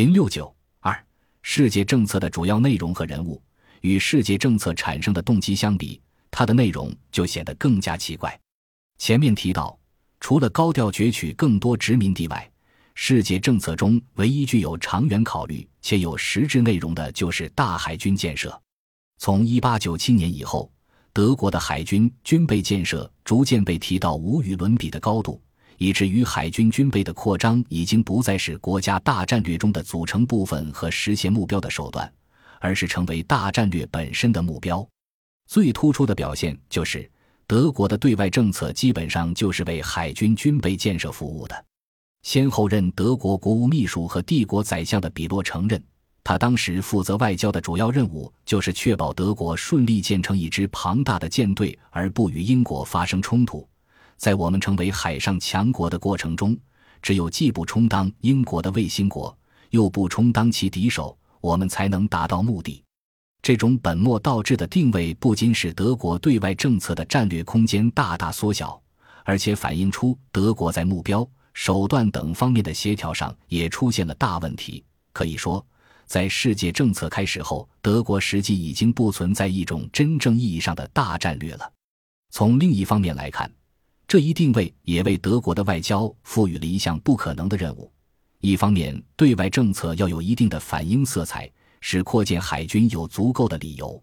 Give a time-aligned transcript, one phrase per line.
[0.00, 0.98] 零六九二，
[1.42, 3.38] 世界政策的主要内容和人物
[3.82, 8.40] 与世界政策产生的动机相比，它的内容就显得更加奇怪。
[8.96, 9.78] 前面提到，
[10.18, 12.50] 除了高调攫取更多殖民地外，
[12.94, 18.58] 世界政策中唯一具有长远考虑且有实质内容的，就是大海军建设。
[19.18, 20.72] 从一八九七年以后，
[21.12, 25.38] 德国的海军军备建设逐渐被提到无与伦比的高度。
[25.80, 32.12] 以至于海军军备的扩张已经不再是国家大战略中的组成部分和实现目标的手段，
[32.60, 34.86] 而是成为大战略本身的目标。
[35.46, 37.10] 最突出的表现就是，
[37.46, 41.64] 德国的对外政策基本上就是为海军军备建设服务的。
[42.24, 45.82] 先后任德国国务秘书和帝国宰相的比洛承认，
[46.22, 53.66] 他当时负责外交的主要任务就是确保德国顺利建成一支庞大的舰队，而不与英国发生冲突。
[54.20, 56.54] 在我们成为海上强国的过程中，
[57.00, 59.34] 只有既不充当英国的卫星国，
[59.70, 62.84] 又不充当其敌手，我们才能达到目的。
[63.40, 68.78] 这种本末倒置的定位，不仅使德国对外政策的战略空间大大缩小，
[69.24, 74.84] 而且反映出德国在目标、手段等方面的协调上也出现了大问题。
[75.14, 75.66] 可以说，
[76.04, 81.72] 在世界政策开始后，德国实际已经不存在一种真正意义上的大战略了。
[82.28, 83.50] 从另一方面来看，
[84.10, 87.88] 这一定位也为德国的外交赋予了一项不可能的任务：
[88.40, 91.48] 一方面，对外政策要有一定的反英色彩，
[91.80, 94.02] 使扩建海军有足够的理由；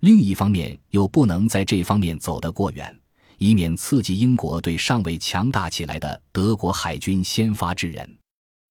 [0.00, 2.94] 另一方面，又不能在这方面走得过远，
[3.38, 8.18] 以免刺激英国对尚未强大起来的德国海军先发制人。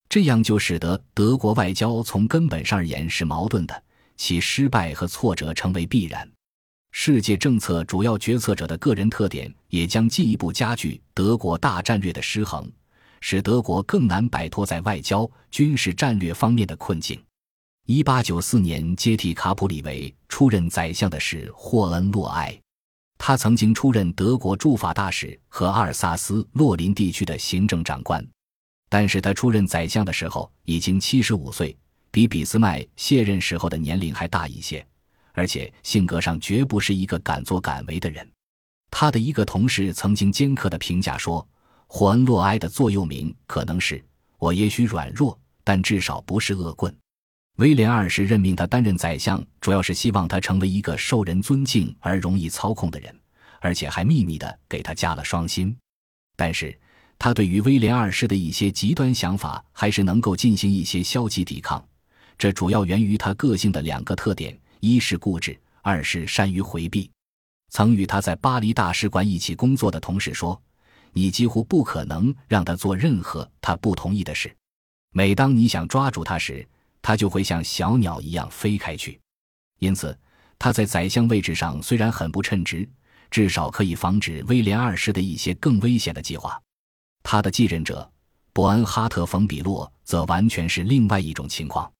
[0.08, 3.82] 这样就使得德国外交从根本上而言是矛盾的，
[4.16, 6.30] 其失败和挫折成为必然。
[6.90, 12.70] 世界政策主要决策者的个人特点也将进一步加剧德国大战略的失衡，
[13.20, 17.22] 使德国更难摆脱在外交、军事战略方面的困境。
[17.86, 22.58] 一八九四年接替卡普里维出任宰相的是霍恩洛埃，
[23.16, 28.22] 他曾经出任德国驻法大使和阿尔萨斯洛林地区的行政长官，
[28.90, 31.74] 但是他出任宰相的时候已经七十五岁，
[32.10, 34.86] 比俾斯麦卸任时候的年龄还大一些。
[35.38, 38.28] 而且性格上绝不是一个敢作敢为的人。
[38.90, 41.46] 他的一个同事曾经尖刻的评价说
[41.86, 44.04] ：“霍恩洛埃的座右铭可能是
[44.38, 46.92] ‘我也许软弱，但至少不是恶棍’。”
[47.58, 53.16] 威廉二世任命他担任宰相，主要是希望他成为一个受人尊敬而容易操控的人，
[53.60, 55.76] 而且还秘密的给他加了双薪。
[56.36, 56.76] 但是
[57.16, 61.80] 他对于威廉二世的一些极端想法，还是能够进行一些消极抵抗。
[62.36, 64.58] 这主要源于他个性的两个特点。
[64.80, 67.10] 一是固执，二是善于回避。
[67.70, 70.60] 曾与他在巴黎大使馆一起工作的同事说
[71.12, 74.54] ：“你几乎不可能让他做任何他不同意的事。
[75.12, 76.66] 每当你想抓住他时，
[77.02, 79.20] 他就会像小鸟一样飞开去。
[79.80, 80.18] 因此，
[80.58, 82.88] 他在宰相位置上虽然很不称职，
[83.30, 86.60] 至少可以防止威廉二世的一些更危险的计划。
[87.22, 88.10] 他的继任者
[88.52, 91.90] 伯恩哈特·冯·比洛则完全是另外一种情况。”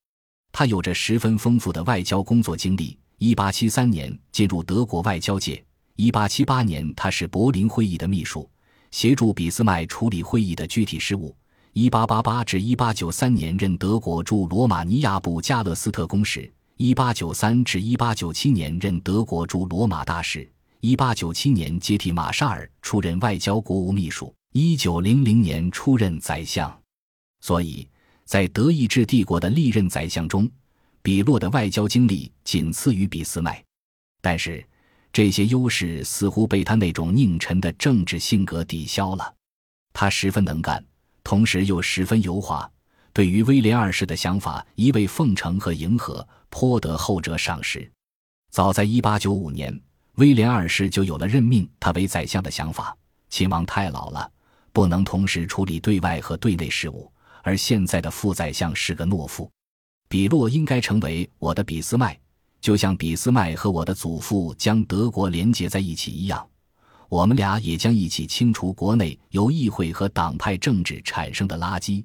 [0.52, 2.98] 他有着十分丰富的外交工作经历。
[3.18, 5.60] 一八七三年进入德国外交界，
[5.96, 8.48] 一八七八年他是柏林会议的秘书，
[8.92, 11.36] 协助俾斯麦处理会议的具体事务。
[11.72, 16.48] 一八八八至一八九三年任德国驻罗马尼亚部加勒斯特公使。
[16.76, 20.48] 一八九三至一八九七年任德国驻罗马大使。
[20.80, 24.32] 一八九七年接替马沙尔出任外交国务秘书。
[24.52, 26.72] 一九零零年出任宰相。
[27.40, 27.88] 所以。
[28.28, 30.46] 在德意志帝国的历任宰相中，
[31.00, 33.64] 比洛的外交经历仅次于俾斯麦，
[34.20, 34.62] 但是
[35.10, 39.34] 这些优势似乎被他那种佞臣的政治性格抵消了。
[39.94, 40.84] 他十分能干，
[41.24, 42.70] 同时又十分油滑，
[43.14, 47.90] 对于威廉二世的想法一味奉承和迎合，颇得后者赏识。
[48.50, 49.80] 早在1895年，
[50.16, 52.94] 威廉二世就有了任命他为宰相的想法。
[53.30, 54.30] 亲王太老了，
[54.74, 57.10] 不能同时处理对外和对内事务。
[57.48, 59.50] 而现在的副宰相是个懦夫，
[60.06, 62.14] 比洛应该成为我的俾斯麦，
[62.60, 66.46] 就像俾斯麦和我的祖父将德国连接在一起一样，
[67.08, 72.04] 我们俩也将一起清除国内由议会和党派政治产生的垃圾。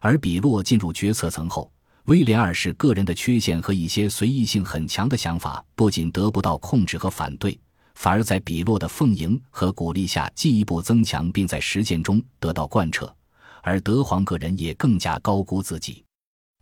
[0.00, 1.70] 而比洛进入决策层后，
[2.06, 7.56] 威廉二世个人的缺陷和一些随意性很强的想法不仅得不到控制和反对，
[7.94, 13.14] 反而在比洛的奉迎和鼓励下进一步增强，并在实践中得到贯彻。
[13.62, 16.04] 而德皇个人也更加高估自己。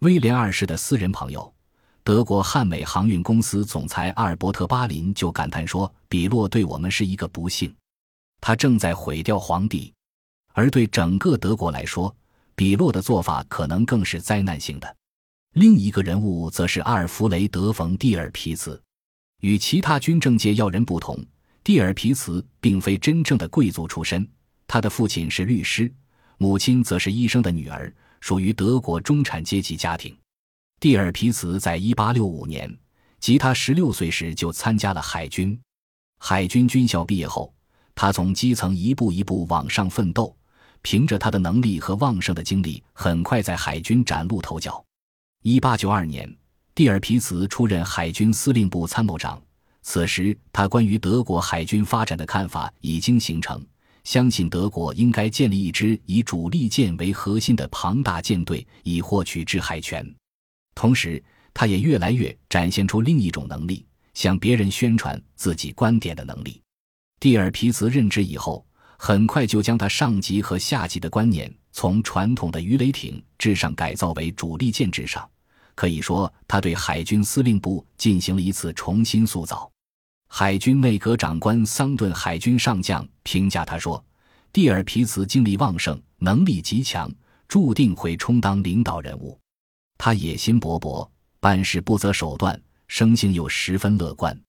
[0.00, 1.52] 威廉二世的私人朋友，
[2.04, 7.74] 德国汉美航运公司总裁阿尔伯特·巴林就感叹说：“比洛对我们是一个不幸，
[8.40, 9.92] 他正在毁掉皇帝；
[10.54, 12.14] 而对整个德国来说，
[12.54, 14.96] 比洛的做法可能更是灾难性的。
[15.54, 18.80] 另一个人物则是阿尔弗雷德·冯·蒂尔皮茨。
[19.40, 21.18] 与其他军政界要人不同，
[21.64, 24.26] 蒂尔皮茨并非真正的贵族出身。
[24.66, 25.92] 他的父亲是律师，
[26.42, 30.16] 母亲则是医生的女儿，属于德国中产阶级家庭。
[30.80, 32.78] 蒂尔皮茨在1865年，
[33.18, 35.60] 即他16岁时就参加了海军。
[36.18, 37.52] 海军军校毕业后，
[37.94, 40.34] 他从基层一步一步往上奋斗，
[40.80, 44.82] 凭着他的能力和旺盛的精力，很快在海军崭露头角。
[45.42, 46.36] 1892年。
[46.74, 49.38] 蒂尔皮茨出任海军司令部参谋长，
[49.82, 53.62] 此时他关于德国海军发展的看法已经形成，
[54.04, 60.04] 相信德国应该建立一支以主力舰为核心的庞大舰队，以获取制海权。
[60.74, 66.60] 同时，他也越来越展现出另一种能力——向别人宣传自己观点的能力。
[67.18, 68.64] 蒂尔皮茨任职以后，
[68.96, 75.28] 很快就将他上级和下级的观念从传统的鱼雷艇制上改造为主力舰制上。
[75.74, 79.70] 可以说，他对海军司令部进行了一次重新塑造。
[80.32, 84.02] 海军内阁长官桑顿海军上将评价他说
[84.52, 87.12] ：“蒂尔皮茨精力旺盛，能力极强，
[87.48, 89.38] 注定会充当领导人物。
[89.98, 91.06] 他野心勃勃，
[91.40, 94.40] 办事不择手段，生性又十分乐观。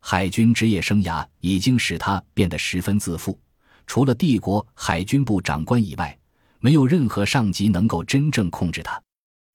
[0.00, 3.38] 海军职业生涯已经使他变得十分自负。
[3.86, 6.18] 除了帝国海军部长官以外，
[6.58, 9.00] 没有任何上级能够真正控制他。”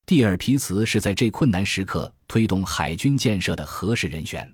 [0.06, 4.50] 蒂尔皮茨是在这困难时刻推动海军建设的合适人选，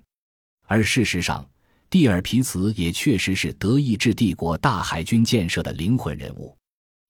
[0.65, 1.47] 而事实上，
[1.89, 6.57] 蒂尔皮茨也确实是德意志帝国大海军建设的灵魂人物。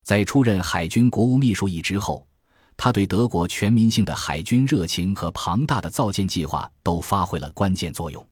[0.04, 2.28] 在出任海军国务秘书一职后，
[2.76, 8.28] 他对德国全民性的海军热情和庞大的造舰计划都发挥了关键作用。